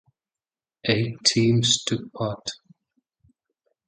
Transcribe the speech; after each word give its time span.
Eight 0.83 1.17
teams 1.25 1.83
took 1.83 2.11
part. 2.13 2.49